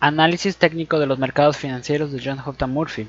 [0.00, 2.66] Análisis técnico de los mercados financieros de John J.
[2.68, 3.08] Murphy.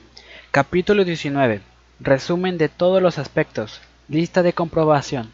[0.49, 1.61] Capítulo 19.
[1.99, 3.79] Resumen de todos los aspectos.
[4.07, 5.29] Lista de comprobación.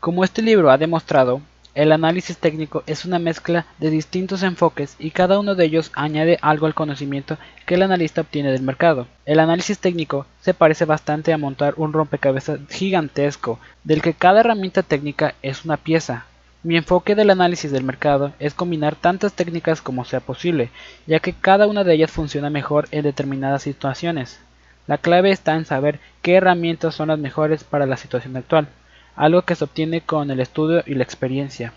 [0.00, 1.42] Como este libro ha demostrado,
[1.74, 6.38] el análisis técnico es una mezcla de distintos enfoques y cada uno de ellos añade
[6.40, 7.36] algo al conocimiento
[7.66, 9.06] que el analista obtiene del mercado.
[9.26, 14.82] El análisis técnico se parece bastante a montar un rompecabezas gigantesco del que cada herramienta
[14.82, 16.24] técnica es una pieza,
[16.64, 20.70] mi enfoque del análisis del mercado es combinar tantas técnicas como sea posible,
[21.06, 24.40] ya que cada una de ellas funciona mejor en determinadas situaciones.
[24.86, 28.68] La clave está en saber qué herramientas son las mejores para la situación actual,
[29.14, 31.74] algo que se obtiene con el estudio y la experiencia.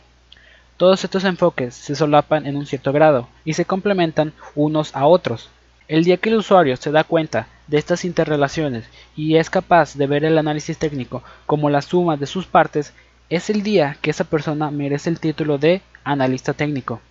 [0.78, 5.50] Todos estos enfoques se solapan en un cierto grado y se complementan unos a otros.
[5.90, 8.86] El día que el usuario se da cuenta de estas interrelaciones
[9.18, 12.94] y es capaz de ver el análisis técnico como la suma de sus partes,
[13.30, 17.02] es el día que esa persona merece el título de analista técnico.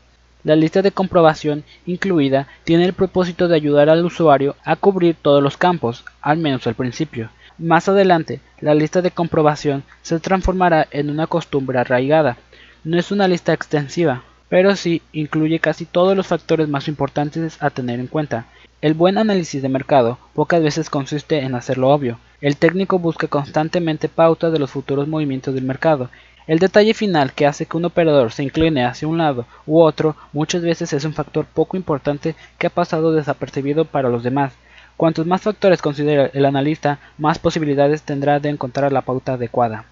[0.44, 5.42] La lista de comprobación incluida tiene el propósito de ayudar al usuario a cubrir todos
[5.42, 7.30] los campos, al menos al principio.
[7.58, 12.36] Más adelante, la lista de comprobación se transformará en una costumbre arraigada.
[12.84, 17.70] No es una lista extensiva, pero sí incluye casi todos los factores más importantes a
[17.70, 18.46] tener en cuenta.
[18.80, 24.09] El buen análisis de mercado pocas veces consiste en hacerlo obvio, el técnico busca constantemente
[24.09, 26.10] pautas de los futuros movimientos del mercado.
[26.46, 30.15] El detalle final que hace que un operador se incline hacia un lado u otro
[30.32, 34.52] muchas veces es un factor poco importante que ha pasado desapercibido para los demás.
[34.96, 39.84] Cuantos más factores considera el analista, más posibilidades tendrá de encontrar la pauta adecuada.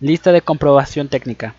[0.00, 1.54] Lista de comprobación técnica.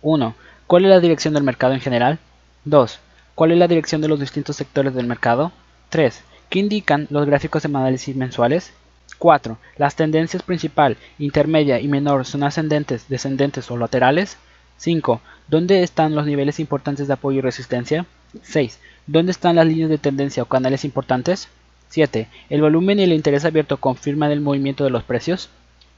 [0.00, 0.34] 1.
[0.66, 2.18] ¿Cuál es la dirección del mercado en general?
[2.64, 2.98] 2.
[3.34, 5.52] ¿Cuál es la dirección de los distintos sectores del mercado?
[5.90, 6.22] 3.
[6.48, 8.72] ¿Qué indican los gráficos de análisis mensuales?
[9.18, 9.58] 4.
[9.76, 14.36] Las tendencias principal, intermedia y menor son ascendentes, descendentes o laterales.
[14.76, 15.20] 5.
[15.48, 18.06] ¿Dónde están los niveles importantes de apoyo y resistencia?
[18.42, 18.78] 6.
[19.06, 21.48] ¿Dónde están las líneas de tendencia o canales importantes?
[21.88, 22.28] 7.
[22.48, 25.48] ¿El volumen y el interés abierto confirman el movimiento de los precios?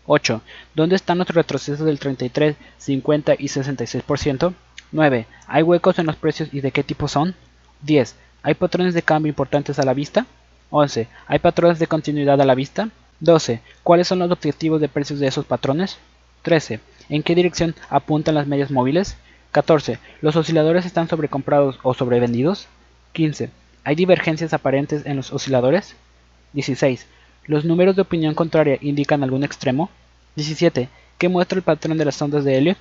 [0.06, 0.40] 8.
[0.74, 4.54] ¿Dónde están los retrocesos del 33, 50 y 66%?
[4.92, 5.26] 9.
[5.46, 7.34] ¿Hay huecos en los precios y de qué tipo son?
[7.82, 8.16] 10.
[8.42, 10.26] ¿Hay patrones de cambio importantes a la vista?
[10.70, 11.08] 11.
[11.26, 12.90] ¿Hay patrones de continuidad a la vista?
[13.20, 13.60] 12.
[13.82, 15.98] ¿Cuáles son los objetivos de precios de esos patrones?
[16.42, 16.80] 13.
[17.08, 19.16] ¿En qué dirección apuntan las medias móviles?
[19.52, 19.98] 14.
[20.20, 22.68] ¿Los osciladores están sobrecomprados o sobrevendidos?
[23.12, 23.50] 15.
[23.84, 25.96] ¿Hay divergencias aparentes en los osciladores?
[26.52, 27.06] 16.
[27.46, 29.88] ¿Los números de opinión contraria indican algún extremo?
[30.36, 30.88] 17.
[31.16, 32.78] ¿Qué muestra el patrón de las ondas de Elliot?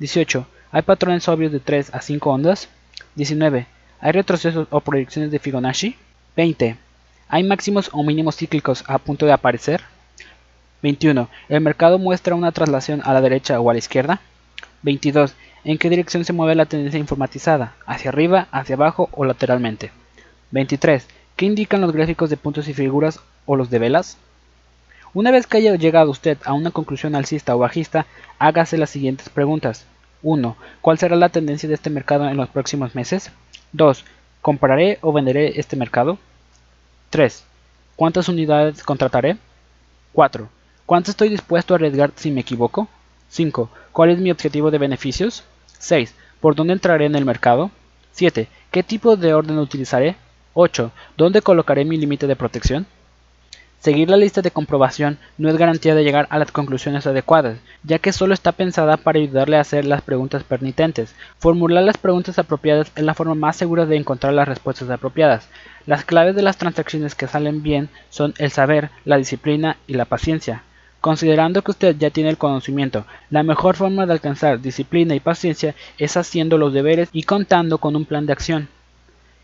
[0.00, 0.46] 18.
[0.72, 2.68] ¿Hay patrones obvios de 3 a 5 ondas?
[3.14, 3.66] 19.
[4.00, 5.96] ¿Hay retrocesos o proyecciones de Fibonacci?
[6.36, 6.76] 20.
[7.32, 9.82] ¿Hay máximos o mínimos cíclicos a punto de aparecer?
[10.82, 11.28] 21.
[11.48, 14.20] ¿El mercado muestra una traslación a la derecha o a la izquierda?
[14.82, 15.34] 22.
[15.62, 17.74] ¿En qué dirección se mueve la tendencia informatizada?
[17.86, 19.92] ¿Hacia arriba, hacia abajo o lateralmente?
[20.50, 21.06] 23.
[21.36, 24.16] ¿Qué indican los gráficos de puntos y figuras o los de velas?
[25.14, 28.06] Una vez que haya llegado usted a una conclusión alcista o bajista,
[28.40, 29.86] hágase las siguientes preguntas.
[30.24, 30.56] 1.
[30.80, 33.30] ¿Cuál será la tendencia de este mercado en los próximos meses?
[33.72, 34.04] 2.
[34.42, 36.18] ¿Compraré o venderé este mercado?
[37.10, 37.44] 3.
[37.96, 39.36] ¿Cuántas unidades contrataré?
[40.12, 40.48] 4.
[40.86, 42.88] ¿Cuánto estoy dispuesto a arriesgar si me equivoco?
[43.28, 43.68] 5.
[43.92, 45.42] ¿Cuál es mi objetivo de beneficios?
[45.78, 46.14] 6.
[46.40, 47.72] ¿Por dónde entraré en el mercado?
[48.12, 48.48] 7.
[48.70, 50.16] ¿Qué tipo de orden utilizaré?
[50.54, 50.92] 8.
[51.16, 52.86] ¿Dónde colocaré mi límite de protección?
[53.80, 57.98] Seguir la lista de comprobación no es garantía de llegar a las conclusiones adecuadas, ya
[57.98, 61.14] que solo está pensada para ayudarle a hacer las preguntas pertinentes.
[61.38, 65.48] Formular las preguntas apropiadas es la forma más segura de encontrar las respuestas apropiadas.
[65.86, 70.04] Las claves de las transacciones que salen bien son el saber, la disciplina y la
[70.04, 70.62] paciencia.
[71.00, 75.74] Considerando que usted ya tiene el conocimiento, la mejor forma de alcanzar disciplina y paciencia
[75.96, 78.68] es haciendo los deberes y contando con un plan de acción.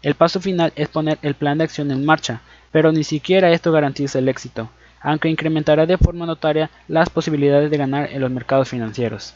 [0.03, 2.43] El paso final es poner el plan de acción en marcha,
[2.77, 4.69] pero ni siquiera esto garantiza el éxito,
[5.01, 9.33] aunque incrementará de forma notaria las posibilidades de ganar en los mercados financieros.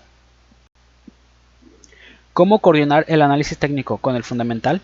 [2.35, 4.83] ¿Cómo coordinar el análisis técnico con el fundamental?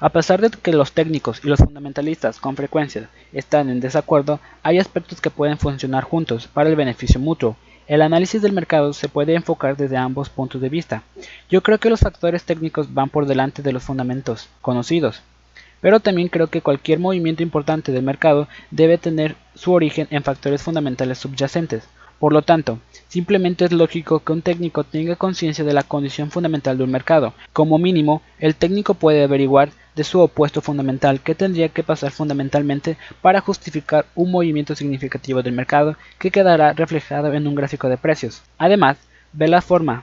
[0.00, 4.78] A pesar de que los técnicos y los fundamentalistas con frecuencia están en desacuerdo, hay
[4.78, 7.58] aspectos que pueden funcionar juntos para el beneficio mutuo.
[7.88, 11.02] El análisis del mercado se puede enfocar desde ambos puntos de vista.
[11.50, 15.20] Yo creo que los factores técnicos van por delante de los fundamentos conocidos,
[15.86, 20.60] pero también creo que cualquier movimiento importante del mercado debe tener su origen en factores
[20.60, 21.84] fundamentales subyacentes.
[22.18, 26.76] Por lo tanto, simplemente es lógico que un técnico tenga conciencia de la condición fundamental
[26.76, 27.34] de un mercado.
[27.52, 32.96] Como mínimo, el técnico puede averiguar de su opuesto fundamental que tendría que pasar fundamentalmente
[33.22, 38.42] para justificar un movimiento significativo del mercado que quedará reflejado en un gráfico de precios.
[38.58, 38.96] Además,
[39.32, 40.02] ve la forma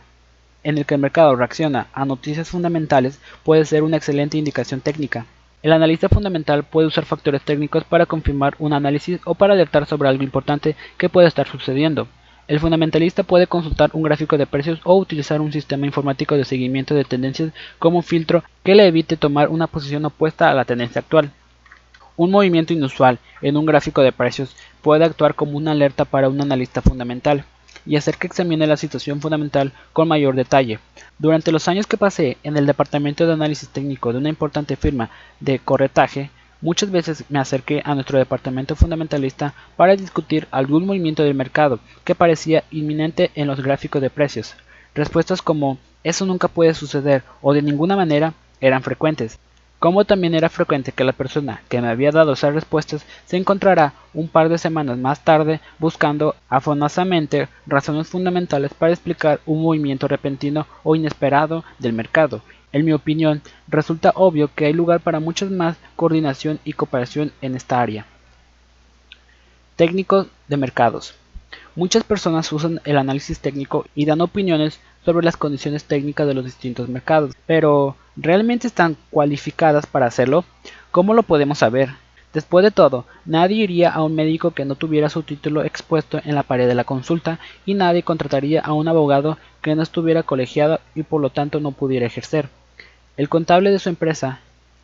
[0.64, 5.26] en el que el mercado reacciona a noticias fundamentales puede ser una excelente indicación técnica.
[5.64, 10.10] El analista fundamental puede usar factores técnicos para confirmar un análisis o para alertar sobre
[10.10, 12.10] algo importante que puede estar sucediendo.
[12.50, 16.94] El fundamentalista puede consultar un gráfico de precios o utilizar un sistema informático de seguimiento
[16.96, 21.32] de tendencias como filtro que le evite tomar una posición opuesta a la tendencia actual.
[22.18, 26.42] Un movimiento inusual en un gráfico de precios puede actuar como una alerta para un
[26.42, 27.46] analista fundamental
[27.86, 30.80] y hacer que examine la situación fundamental con mayor detalle.
[31.20, 35.10] Durante los años que pasé en el departamento de análisis técnico de una importante firma
[35.40, 36.30] de corretaje,
[36.62, 42.16] muchas veces me acerqué a nuestro departamento fundamentalista para discutir algún movimiento del mercado que
[42.16, 44.56] parecía inminente en los gráficos de precios.
[44.96, 49.40] Respuestas como eso nunca puede suceder o de ninguna manera eran frecuentes
[49.84, 53.92] como también era frecuente que la persona que me había dado esas respuestas se encontrara
[54.14, 60.68] un par de semanas más tarde buscando afanosamente razones fundamentales para explicar un movimiento repentino
[60.84, 62.44] o inesperado del mercado.
[62.72, 67.56] En mi opinión, resulta obvio que hay lugar para mucha más coordinación y cooperación en
[67.56, 68.06] esta área.
[69.76, 71.14] Técnicos de mercados.
[71.76, 76.46] Muchas personas usan el análisis técnico y dan opiniones sobre las condiciones técnicas de los
[76.46, 80.46] distintos mercados, pero ¿realmente están cualificadas para hacerlo?
[80.92, 81.90] ¿Cómo lo podemos saber?
[82.34, 86.34] Después de todo, nadie iría a un médico que no tuviera su título expuesto en
[86.34, 90.80] la pared de la consulta y nadie contrataría a un abogado que no estuviera colegiado
[90.96, 92.50] y por lo tanto no pudiera ejercer.
[93.18, 94.40] El contable de su empresa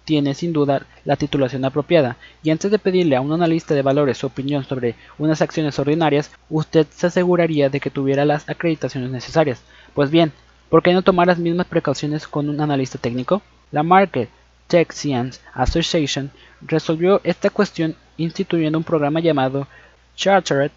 [0.06, 4.18] tiene sin duda la titulación apropiada, y antes de pedirle a un analista de valores
[4.18, 9.62] su opinión sobre unas acciones ordinarias, usted se aseguraría de que tuviera las acreditaciones necesarias.
[9.94, 10.32] Pues bien,
[10.70, 13.42] ¿por qué no tomar las mismas precauciones con un analista técnico?
[13.72, 14.30] La Market
[14.68, 16.32] Tech Science Association
[16.62, 19.68] resolvió esta cuestión instituyendo un programa llamado
[20.16, 20.72] Chartered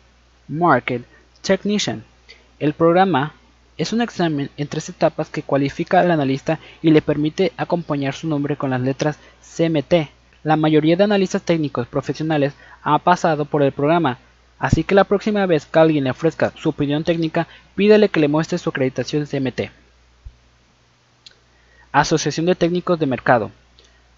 [0.49, 1.05] Market
[1.43, 2.05] Technician.
[2.59, 3.35] El programa
[3.77, 8.29] es un examen en tres etapas que cualifica al analista y le permite acompañar su
[8.29, 9.19] nombre con las letras
[9.57, 10.09] CMT.
[10.45, 14.19] La mayoría de analistas técnicos profesionales ha pasado por el programa,
[14.59, 18.29] así que la próxima vez que alguien le ofrezca su opinión técnica, pídele que le
[18.29, 19.82] muestre su acreditación CMT.
[21.93, 23.51] Asociación de Técnicos de Mercado.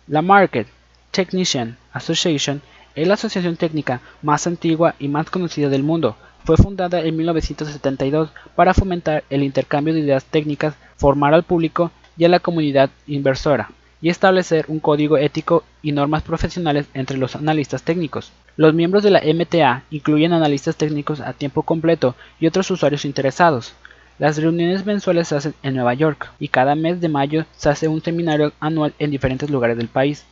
[0.06, 0.68] La Market
[1.10, 2.62] Technician Association
[2.94, 8.30] es la asociación técnica más antigua y más conocida del mundo, fue fundada en 1972
[8.54, 13.70] para fomentar el intercambio de ideas técnicas, formar al público y a la comunidad inversora,
[14.02, 18.30] y establecer un código ético y normas profesionales entre los analistas técnicos.
[18.56, 23.74] Los miembros de la MTA incluyen analistas técnicos a tiempo completo y otros usuarios interesados.
[24.18, 27.88] Las reuniones mensuales se hacen en Nueva York y cada mes de mayo se hace
[27.88, 30.24] un seminario anual en diferentes lugares del país.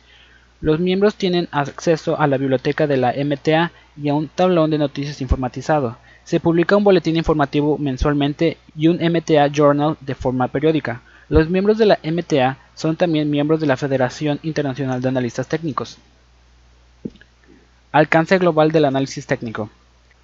[0.61, 4.77] Los miembros tienen acceso a la biblioteca de la MTA y a un tablón de
[4.77, 5.97] noticias informatizado.
[6.23, 11.01] Se publica un boletín informativo mensualmente y un MTA Journal de forma periódica.
[11.27, 15.97] Los miembros de la MTA son también miembros de la Federación Internacional de Analistas Técnicos.
[17.91, 19.69] Alcance global del análisis técnico.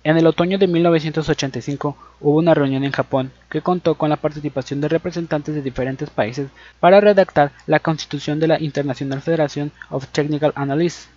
[0.01, 4.79] En el otoño de 1985 hubo una reunión en Japón que contó con la participación
[4.79, 6.49] de representantes de diferentes países
[6.79, 11.09] para redactar la constitución de la International Federation of Technical Analysts.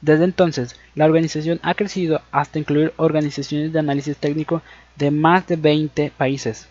[0.00, 4.62] Desde entonces, la organización ha crecido hasta incluir organizaciones de análisis técnico
[4.96, 6.66] de más de 20 países.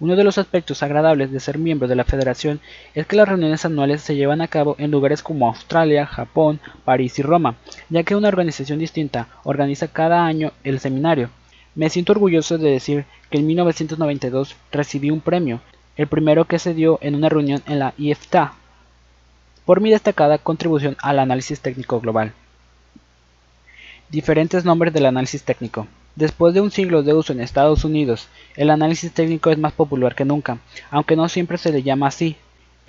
[0.00, 2.60] Uno de los aspectos agradables de ser miembro de la federación
[2.94, 7.18] es que las reuniones anuales se llevan a cabo en lugares como Australia, Japón, París
[7.18, 7.56] y Roma,
[7.88, 11.30] ya que una organización distinta organiza cada año el seminario.
[11.74, 15.60] Me siento orgulloso de decir que en 1992 recibí un premio,
[15.96, 18.54] el primero que se dio en una reunión en la IFTA,
[19.64, 22.32] por mi destacada contribución al análisis técnico global.
[24.08, 25.88] Diferentes nombres del análisis técnico.
[26.18, 30.16] Después de un siglo de uso en Estados Unidos, el análisis técnico es más popular
[30.16, 30.58] que nunca,
[30.90, 32.34] aunque no siempre se le llama así.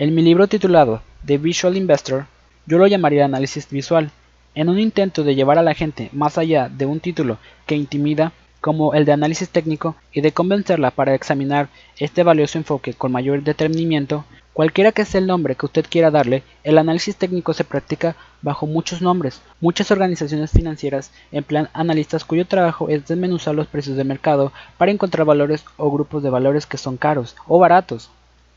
[0.00, 2.26] En mi libro titulado The Visual Investor,
[2.66, 4.10] yo lo llamaría análisis visual,
[4.56, 8.32] en un intento de llevar a la gente más allá de un título que intimida
[8.60, 11.68] como el de análisis técnico y de convencerla para examinar
[12.00, 16.42] este valioso enfoque con mayor detenimiento, Cualquiera que sea el nombre que usted quiera darle,
[16.64, 19.40] el análisis técnico se practica bajo muchos nombres.
[19.60, 25.24] Muchas organizaciones financieras emplean analistas cuyo trabajo es desmenuzar los precios de mercado para encontrar
[25.24, 28.10] valores o grupos de valores que son caros o baratos.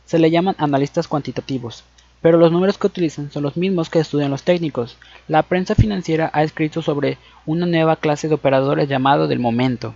[0.05, 1.83] Se le llaman analistas cuantitativos,
[2.21, 4.97] pero los números que utilizan son los mismos que estudian los técnicos.
[5.27, 9.93] La prensa financiera ha escrito sobre una nueva clase de operadores llamado del momento.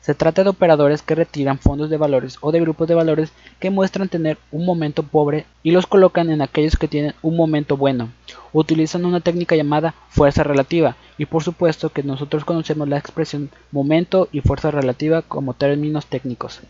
[0.00, 3.68] Se trata de operadores que retiran fondos de valores o de grupos de valores que
[3.68, 8.08] muestran tener un momento pobre y los colocan en aquellos que tienen un momento bueno.
[8.54, 14.28] Utilizan una técnica llamada fuerza relativa y por supuesto que nosotros conocemos la expresión momento
[14.32, 16.60] y fuerza relativa como términos técnicos.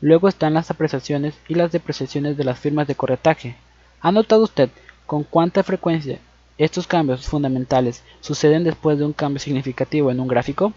[0.00, 3.56] Luego están las apreciaciones y las depreciaciones de las firmas de corretaje.
[4.00, 4.70] ¿Ha notado usted
[5.06, 6.18] con cuánta frecuencia
[6.56, 10.72] estos cambios fundamentales suceden después de un cambio significativo en un gráfico?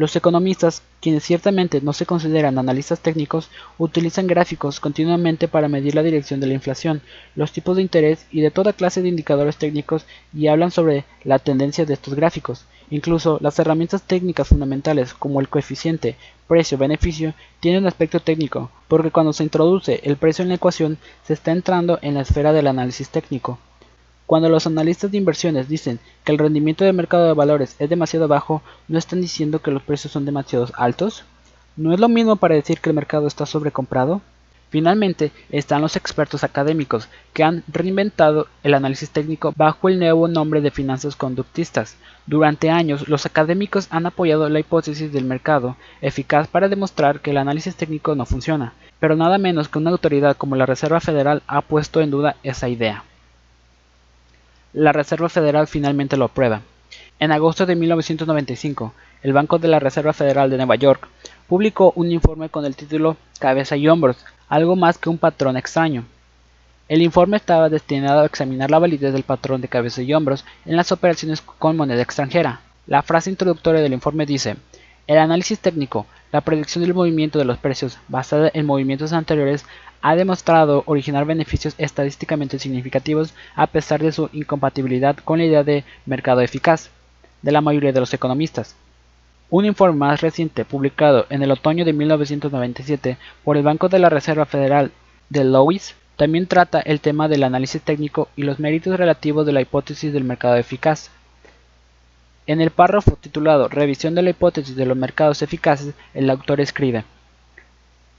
[0.00, 6.02] Los economistas, quienes ciertamente no se consideran analistas técnicos, utilizan gráficos continuamente para medir la
[6.02, 7.02] dirección de la inflación,
[7.34, 11.38] los tipos de interés y de toda clase de indicadores técnicos y hablan sobre la
[11.38, 12.64] tendencia de estos gráficos.
[12.88, 16.16] Incluso las herramientas técnicas fundamentales como el coeficiente
[16.48, 21.34] precio-beneficio tienen un aspecto técnico, porque cuando se introduce el precio en la ecuación se
[21.34, 23.58] está entrando en la esfera del análisis técnico.
[24.30, 28.28] Cuando los analistas de inversiones dicen que el rendimiento del mercado de valores es demasiado
[28.28, 31.24] bajo, ¿no están diciendo que los precios son demasiado altos?
[31.76, 34.22] ¿No es lo mismo para decir que el mercado está sobrecomprado?
[34.68, 40.60] Finalmente, están los expertos académicos, que han reinventado el análisis técnico bajo el nuevo nombre
[40.60, 41.96] de finanzas conductistas.
[42.24, 47.38] Durante años, los académicos han apoyado la hipótesis del mercado eficaz para demostrar que el
[47.38, 51.62] análisis técnico no funciona, pero nada menos que una autoridad como la Reserva Federal ha
[51.62, 53.02] puesto en duda esa idea
[54.72, 56.62] la Reserva Federal finalmente lo aprueba.
[57.18, 61.08] En agosto de 1995, el Banco de la Reserva Federal de Nueva York
[61.48, 66.04] publicó un informe con el título Cabeza y hombros, algo más que un patrón extraño.
[66.88, 70.76] El informe estaba destinado a examinar la validez del patrón de cabeza y hombros en
[70.76, 72.60] las operaciones con moneda extranjera.
[72.86, 74.56] La frase introductoria del informe dice,
[75.06, 79.64] el análisis técnico, la predicción del movimiento de los precios basada en movimientos anteriores
[80.02, 85.84] ha demostrado originar beneficios estadísticamente significativos a pesar de su incompatibilidad con la idea de
[86.06, 86.90] mercado eficaz
[87.42, 88.76] de la mayoría de los economistas.
[89.50, 94.08] Un informe más reciente, publicado en el otoño de 1997 por el Banco de la
[94.08, 94.92] Reserva Federal
[95.28, 99.60] de Lois, también trata el tema del análisis técnico y los méritos relativos de la
[99.60, 101.10] hipótesis del mercado eficaz.
[102.46, 107.04] En el párrafo titulado Revisión de la hipótesis de los mercados eficaces, el autor escribe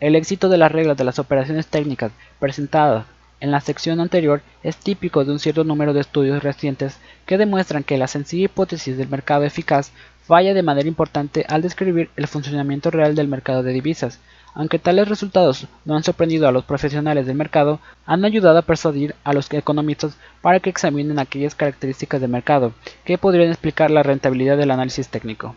[0.01, 3.05] el éxito de las reglas de las operaciones técnicas presentadas
[3.39, 7.83] en la sección anterior es típico de un cierto número de estudios recientes que demuestran
[7.83, 9.91] que la sencilla hipótesis del mercado eficaz
[10.25, 14.19] falla de manera importante al describir el funcionamiento real del mercado de divisas.
[14.53, 19.15] Aunque tales resultados no han sorprendido a los profesionales del mercado, han ayudado a persuadir
[19.23, 22.73] a los economistas para que examinen aquellas características del mercado
[23.05, 25.55] que podrían explicar la rentabilidad del análisis técnico.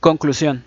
[0.00, 0.64] Conclusión.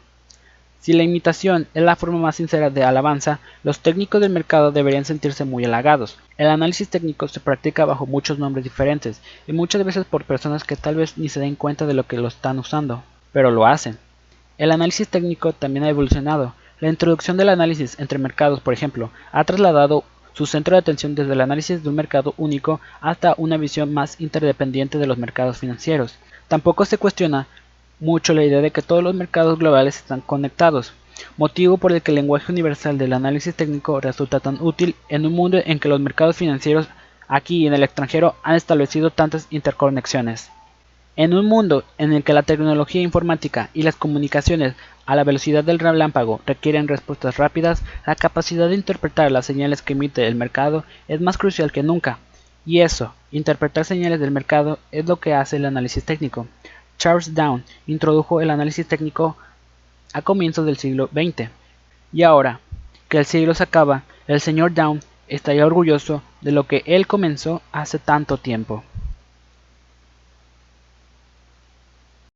[0.79, 5.05] Si la imitación es la forma más sincera de alabanza, los técnicos del mercado deberían
[5.05, 6.17] sentirse muy halagados.
[6.37, 10.75] El análisis técnico se practica bajo muchos nombres diferentes y muchas veces por personas que
[10.75, 13.03] tal vez ni se den cuenta de lo que lo están usando,
[13.33, 13.97] pero lo hacen.
[14.57, 16.53] El análisis técnico también ha evolucionado.
[16.79, 20.03] La introducción del análisis entre mercados, por ejemplo, ha trasladado
[20.33, 24.21] su centro de atención desde el análisis de un mercado único hasta una visión más
[24.21, 26.15] interdependiente de los mercados financieros.
[26.47, 27.47] Tampoco se cuestiona
[27.99, 30.93] mucho la idea de que todos los mercados globales están conectados,
[31.37, 35.33] motivo por el que el lenguaje universal del análisis técnico resulta tan útil en un
[35.33, 36.87] mundo en que los mercados financieros
[37.27, 40.51] aquí y en el extranjero han establecido tantas interconexiones.
[41.15, 44.75] En un mundo en el que la tecnología informática y las comunicaciones
[45.07, 49.93] a la velocidad del relámpago requieren respuestas rápidas, la capacidad de interpretar las señales que
[49.93, 52.19] emite el mercado es más crucial que nunca.
[52.67, 56.45] Y eso, interpretar señales del mercado, es lo que hace el análisis técnico.
[56.97, 59.37] Charles Down introdujo el análisis técnico
[60.13, 61.49] a comienzos del siglo XX.
[62.11, 62.59] Y ahora
[63.09, 67.61] que el siglo se acaba, el señor Down estaría orgulloso de lo que él comenzó
[67.71, 68.83] hace tanto tiempo.